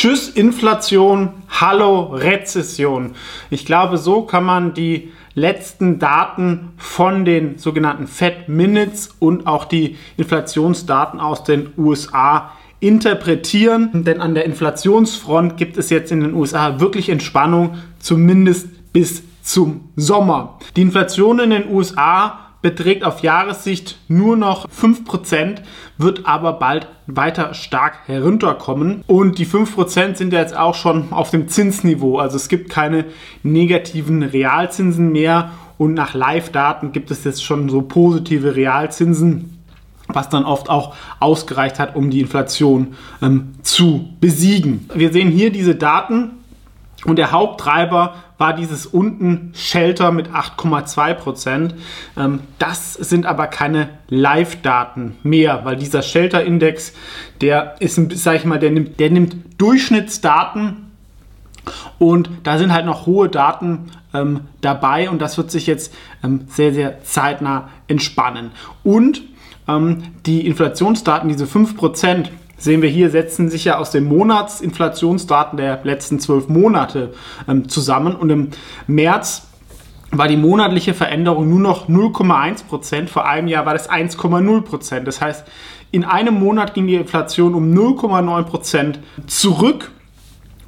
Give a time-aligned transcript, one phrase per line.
[0.00, 1.28] Tschüss Inflation,
[1.60, 3.10] hallo Rezession.
[3.50, 9.66] Ich glaube, so kann man die letzten Daten von den sogenannten Fed Minutes und auch
[9.66, 13.90] die Inflationsdaten aus den USA interpretieren.
[13.92, 19.90] Denn an der Inflationsfront gibt es jetzt in den USA wirklich Entspannung, zumindest bis zum
[19.96, 20.58] Sommer.
[20.76, 25.58] Die Inflation in den USA beträgt auf Jahressicht nur noch 5%,
[25.98, 29.02] wird aber bald weiter stark herunterkommen.
[29.06, 32.18] Und die 5% sind ja jetzt auch schon auf dem Zinsniveau.
[32.18, 33.06] Also es gibt keine
[33.42, 35.52] negativen Realzinsen mehr.
[35.78, 39.56] Und nach Live-Daten gibt es jetzt schon so positive Realzinsen
[40.14, 44.88] was dann oft auch ausgereicht hat, um die Inflation ähm, zu besiegen.
[44.92, 46.32] Wir sehen hier diese Daten
[47.04, 51.74] und der Haupttreiber war dieses unten Shelter mit 8,2 Prozent.
[52.16, 56.94] Ähm, das sind aber keine Live-Daten mehr, weil dieser Shelter-Index,
[57.42, 60.90] der ist, sag ich mal, der nimmt, der nimmt Durchschnittsdaten
[61.98, 66.46] und da sind halt noch hohe Daten ähm, dabei und das wird sich jetzt ähm,
[66.48, 68.52] sehr, sehr zeitnah entspannen.
[68.82, 69.20] Und
[69.68, 75.56] ähm, die Inflationsdaten, diese 5 Prozent, sehen wir hier, setzen sich ja aus den Monatsinflationsdaten
[75.56, 77.14] der letzten zwölf Monate
[77.48, 78.14] ähm, zusammen.
[78.14, 78.48] Und im
[78.86, 79.48] März
[80.12, 83.10] war die monatliche Veränderung nur noch 0,1 Prozent.
[83.10, 85.08] Vor einem Jahr war das 1,0 Prozent.
[85.08, 85.44] Das heißt,
[85.90, 89.90] in einem Monat ging die Inflation um 0,9 Prozent zurück.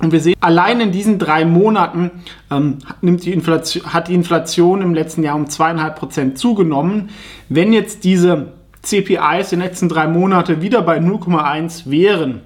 [0.00, 2.10] Und wir sehen, allein in diesen drei Monaten
[2.50, 7.10] ähm, nimmt die Inflation, hat die Inflation im letzten Jahr um zweieinhalb Prozent zugenommen.
[7.48, 8.52] Wenn jetzt diese
[8.82, 12.42] CPIs in den letzten drei Monaten wieder bei 0,1 wären,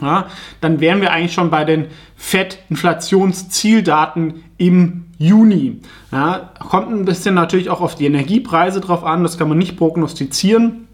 [0.00, 0.28] ja,
[0.60, 5.80] dann wären wir eigentlich schon bei den FED-Inflationszieldaten im Juni.
[6.10, 9.76] Ja, kommt ein bisschen natürlich auch auf die Energiepreise drauf an, das kann man nicht
[9.76, 10.88] prognostizieren.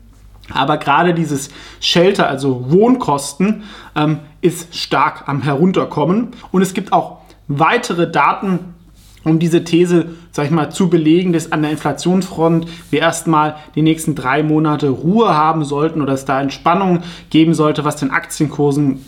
[0.52, 3.62] Aber gerade dieses Shelter, also Wohnkosten,
[3.94, 6.28] ähm, ist stark am Herunterkommen.
[6.52, 8.74] Und es gibt auch weitere Daten,
[9.24, 13.82] um diese These, sag ich mal, zu belegen, dass an der Inflationsfront wir erstmal die
[13.82, 19.04] nächsten drei Monate Ruhe haben sollten oder es da Entspannung geben sollte, was den Aktienkursen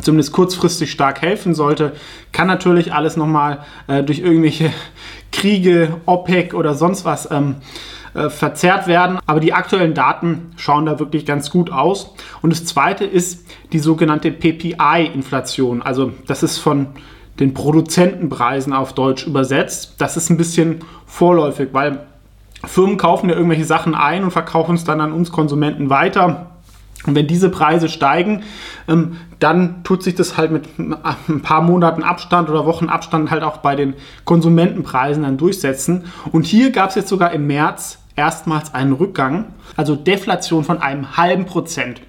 [0.00, 1.92] zumindest kurzfristig stark helfen sollte,
[2.32, 4.72] kann natürlich alles nochmal äh, durch irgendwelche
[5.32, 7.56] Kriege, OPEC oder sonst was ähm,
[8.14, 9.18] äh, verzerrt werden.
[9.26, 12.14] Aber die aktuellen Daten schauen da wirklich ganz gut aus.
[12.42, 15.82] Und das zweite ist die sogenannte PPI-Inflation.
[15.82, 16.88] Also das ist von
[17.40, 19.94] den Produzentenpreisen auf Deutsch übersetzt.
[19.98, 22.06] Das ist ein bisschen vorläufig, weil
[22.64, 26.50] Firmen kaufen ja irgendwelche Sachen ein und verkaufen es dann an uns Konsumenten weiter.
[27.06, 28.42] Und wenn diese Preise steigen,
[28.86, 33.42] ähm, dann tut sich das halt mit ein paar Monaten Abstand oder Wochen Abstand halt
[33.42, 33.94] auch bei den
[34.26, 36.04] Konsumentenpreisen dann durchsetzen.
[36.30, 39.46] Und hier gab es jetzt sogar im März erstmals einen Rückgang,
[39.76, 42.02] also Deflation von einem halben Prozent.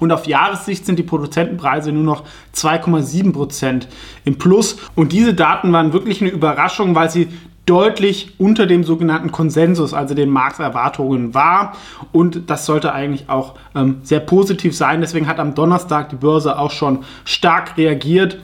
[0.00, 2.24] Und auf Jahressicht sind die Produzentenpreise nur noch
[2.54, 3.88] 2,7 Prozent
[4.24, 4.76] im Plus.
[4.94, 7.28] Und diese Daten waren wirklich eine Überraschung, weil sie
[7.66, 11.74] deutlich unter dem sogenannten Konsensus, also den Markterwartungen war.
[12.12, 15.00] Und das sollte eigentlich auch ähm, sehr positiv sein.
[15.00, 18.38] Deswegen hat am Donnerstag die Börse auch schon stark reagiert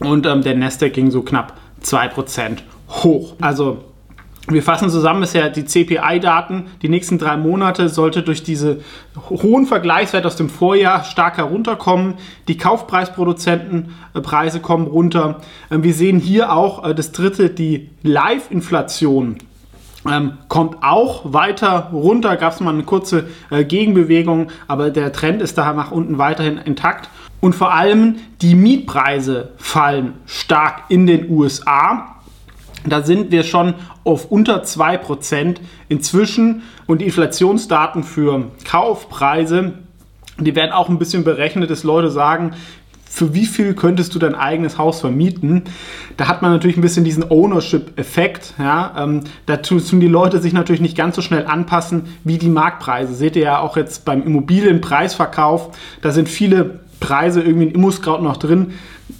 [0.00, 3.34] und ähm, der Nasdaq ging so knapp 2% hoch.
[3.40, 3.84] Also
[4.48, 6.66] wir fassen zusammen bisher die CPI-Daten.
[6.82, 8.78] Die nächsten drei Monate sollte durch diese
[9.28, 12.14] hohen Vergleichswerte aus dem Vorjahr stark herunterkommen.
[12.46, 15.40] Die Kaufpreisproduzentenpreise kommen runter.
[15.70, 19.38] Ähm, wir sehen hier auch äh, das dritte, die Live-Inflation.
[20.08, 25.42] Ähm, kommt auch weiter runter, gab es mal eine kurze äh, Gegenbewegung, aber der Trend
[25.42, 27.08] ist da nach unten weiterhin intakt.
[27.40, 32.15] Und vor allem die Mietpreise fallen stark in den USA.
[32.86, 33.74] Da sind wir schon
[34.04, 35.56] auf unter 2%
[35.88, 39.74] inzwischen und die Inflationsdaten für Kaufpreise,
[40.38, 42.52] die werden auch ein bisschen berechnet, dass Leute sagen,
[43.08, 45.62] für wie viel könntest du dein eigenes Haus vermieten?
[46.18, 48.52] Da hat man natürlich ein bisschen diesen Ownership-Effekt.
[48.58, 48.94] Ja?
[48.98, 53.14] Ähm, da tun die Leute sich natürlich nicht ganz so schnell anpassen wie die Marktpreise.
[53.14, 55.70] Seht ihr ja auch jetzt beim Immobilienpreisverkauf,
[56.02, 58.74] da sind viele Preise irgendwie in Immuskraut noch drin.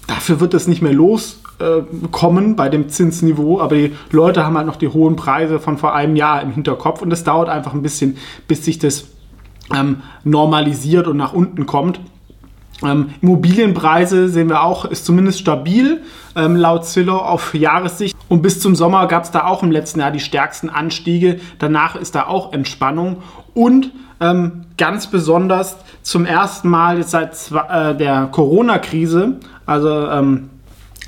[0.06, 1.40] Dafür wird es nicht mehr los
[2.10, 5.94] kommen bei dem Zinsniveau, aber die Leute haben halt noch die hohen Preise von vor
[5.94, 9.06] einem Jahr im Hinterkopf und es dauert einfach ein bisschen, bis sich das
[9.74, 12.00] ähm, normalisiert und nach unten kommt.
[12.84, 16.02] Ähm, Immobilienpreise sehen wir auch, ist zumindest stabil,
[16.34, 18.16] ähm, laut Zillow auf Jahressicht.
[18.28, 21.40] Und bis zum Sommer gab es da auch im letzten Jahr die stärksten Anstiege.
[21.58, 23.22] Danach ist da auch Entspannung.
[23.54, 27.34] Und ähm, ganz besonders zum ersten Mal jetzt seit
[27.70, 30.50] äh, der Corona-Krise, also ähm,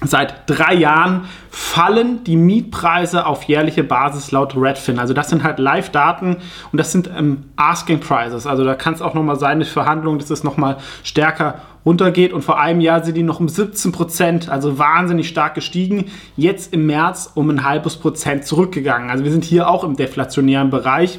[0.00, 5.00] Seit drei Jahren fallen die Mietpreise auf jährliche Basis laut Redfin.
[5.00, 6.36] Also das sind halt Live-Daten
[6.70, 8.46] und das sind ähm, Asking Prices.
[8.46, 12.32] Also da kann es auch nochmal sein, durch Verhandlungen, dass es nochmal stärker runtergeht.
[12.32, 16.04] Und vor einem Jahr sind die noch um 17 Prozent, also wahnsinnig stark gestiegen.
[16.36, 19.10] Jetzt im März um ein halbes Prozent zurückgegangen.
[19.10, 21.18] Also wir sind hier auch im deflationären Bereich.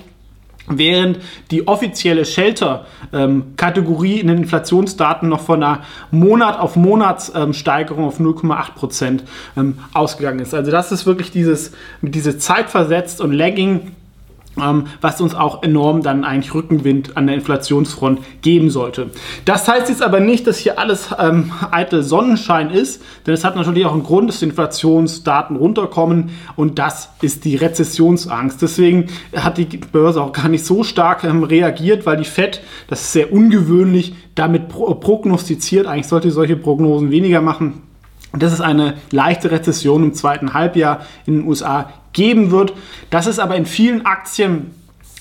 [0.70, 1.20] Während
[1.52, 5.82] die offizielle Shelter-Kategorie in den Inflationsdaten noch von einer
[6.12, 7.54] Monat auf Monat ähm,
[8.04, 9.24] auf 0,8 Prozent
[9.58, 10.54] ähm, ausgegangen ist.
[10.54, 11.72] Also das ist wirklich dieses,
[12.02, 13.96] diese zeitversetzt und lagging
[14.56, 19.10] was uns auch enorm dann eigentlich Rückenwind an der Inflationsfront geben sollte.
[19.46, 23.56] Das heißt jetzt aber nicht, dass hier alles ähm, eitel Sonnenschein ist, denn es hat
[23.56, 28.62] natürlich auch einen Grund, dass die Inflationsdaten runterkommen und das ist die Rezessionsangst.
[28.62, 33.02] Deswegen hat die Börse auch gar nicht so stark ähm, reagiert, weil die FED, das
[33.02, 37.82] ist sehr ungewöhnlich, damit pro prognostiziert, eigentlich sollte solche Prognosen weniger machen,
[38.34, 42.74] dass es eine leichte Rezession im zweiten Halbjahr in den USA geben wird.
[43.10, 44.72] Das ist aber in vielen Aktien,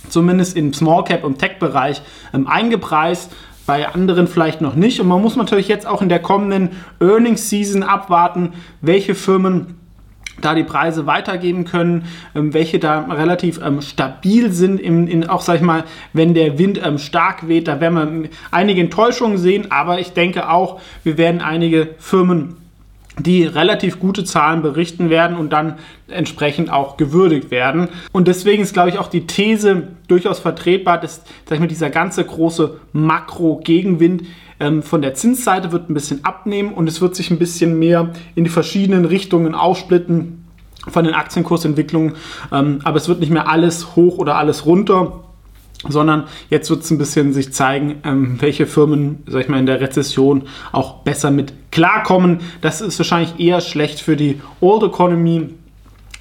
[0.08, 2.02] zumindest im Small Cap und Tech-Bereich,
[2.34, 3.32] ähm, eingepreist
[3.66, 5.00] bei anderen vielleicht noch nicht.
[5.00, 6.70] Und man muss natürlich jetzt auch in der kommenden
[7.00, 9.75] Earnings Season abwarten, welche Firmen
[10.40, 12.04] da die Preise weitergeben können,
[12.34, 16.58] ähm, welche da relativ ähm, stabil sind, in, in, auch sag ich mal, wenn der
[16.58, 21.40] Wind stark weht, da werden wir einige Enttäuschungen sehen, aber ich denke auch, wir werden
[21.40, 22.56] einige Firmen
[23.18, 25.74] die relativ gute Zahlen berichten werden und dann
[26.08, 27.88] entsprechend auch gewürdigt werden.
[28.12, 31.90] Und deswegen ist, glaube ich, auch die These durchaus vertretbar, dass sag ich mal, dieser
[31.90, 34.24] ganze große Makro-Gegenwind
[34.60, 38.10] ähm, von der Zinsseite wird ein bisschen abnehmen und es wird sich ein bisschen mehr
[38.34, 40.44] in die verschiedenen Richtungen aufsplitten
[40.88, 42.14] von den Aktienkursentwicklungen.
[42.52, 45.24] Ähm, aber es wird nicht mehr alles hoch oder alles runter
[45.88, 49.67] sondern jetzt wird es ein bisschen sich zeigen, ähm, welche Firmen, sag ich mal, in
[49.67, 52.40] der Rezession auch besser mit klarkommen.
[52.61, 55.50] Das ist wahrscheinlich eher schlecht für die Old Economy,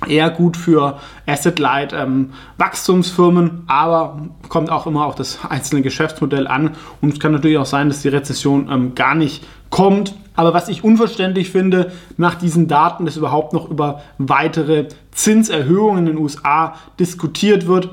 [0.07, 6.75] eher gut für Asset-Light ähm, Wachstumsfirmen, aber kommt auch immer auf das einzelne Geschäftsmodell an.
[7.01, 10.13] Und es kann natürlich auch sein, dass die Rezession ähm, gar nicht kommt.
[10.35, 16.05] Aber was ich unverständlich finde, nach diesen Daten, dass überhaupt noch über weitere Zinserhöhungen in
[16.05, 17.89] den USA diskutiert wird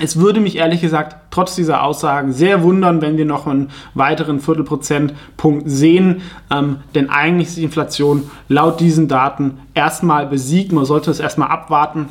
[0.00, 4.40] es würde mich ehrlich gesagt trotz dieser Aussagen sehr wundern, wenn wir noch einen weiteren
[4.40, 10.72] Viertelprozentpunkt sehen, ähm, denn eigentlich ist die Inflation laut diesen Daten erstmal besiegt.
[10.72, 12.08] Man sollte es erstmal abwarten.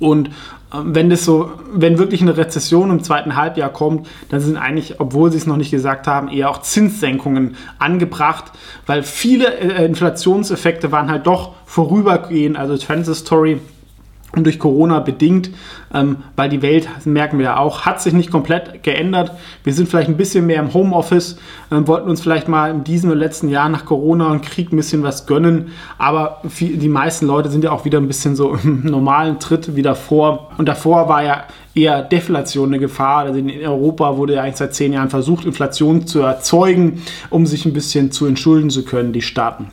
[0.00, 0.30] Und
[0.74, 4.98] ähm, wenn das so, wenn wirklich eine Rezession im zweiten Halbjahr kommt, dann sind eigentlich,
[4.98, 8.46] obwohl sie es noch nicht gesagt haben, eher auch Zinssenkungen angebracht,
[8.86, 13.60] weil viele äh, Inflationseffekte waren halt doch vorübergehend, also Transitory
[14.34, 15.50] und durch Corona bedingt,
[15.94, 19.32] ähm, weil die Welt, merken wir ja auch, hat sich nicht komplett geändert.
[19.64, 21.38] Wir sind vielleicht ein bisschen mehr im Homeoffice,
[21.70, 24.76] ähm, wollten uns vielleicht mal in diesem oder letzten Jahr nach Corona und Krieg ein
[24.76, 28.54] bisschen was gönnen, aber viel, die meisten Leute sind ja auch wieder ein bisschen so
[28.54, 30.50] im normalen Tritt wie davor.
[30.58, 31.44] Und davor war ja
[31.74, 33.24] eher Deflation eine Gefahr.
[33.24, 37.64] Also in Europa wurde ja eigentlich seit zehn Jahren versucht, Inflation zu erzeugen, um sich
[37.64, 39.68] ein bisschen zu entschulden zu können, die Staaten.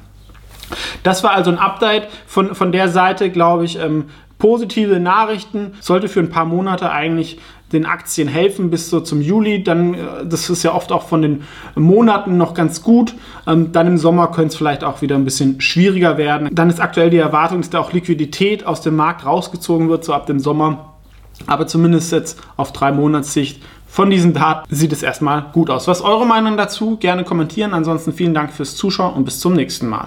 [1.04, 4.06] Das war also ein Update von, von der Seite, glaube ich, ähm,
[4.44, 5.72] positive Nachrichten.
[5.80, 7.40] Sollte für ein paar Monate eigentlich
[7.72, 9.64] den Aktien helfen bis so zum Juli.
[9.64, 11.44] Dann, äh, das ist ja oft auch von den
[11.76, 13.16] Monaten noch ganz gut.
[13.48, 16.50] Ähm, dann im Sommer könnte es vielleicht auch wieder ein bisschen schwieriger werden.
[16.52, 20.12] Dann ist aktuell die Erwartung, dass da auch Liquidität aus dem Markt rausgezogen wird, so
[20.12, 20.94] ab dem Sommer.
[21.48, 25.88] Aber zumindest jetzt auf drei Monatssicht von diesen Daten sieht es erstmal gut aus.
[25.88, 26.98] Was eure Meinung dazu?
[26.98, 27.74] Gerne kommentieren.
[27.74, 30.02] Ansonsten vielen Dank fürs Zuschauen und bis zum nächsten Mal.